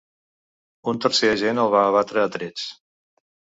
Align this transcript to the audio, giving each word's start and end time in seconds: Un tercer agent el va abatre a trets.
Un 0.93 1.03
tercer 1.05 1.31
agent 1.35 1.63
el 1.67 1.71
va 1.77 1.85
abatre 1.93 2.25
a 2.27 2.35
trets. 2.39 2.69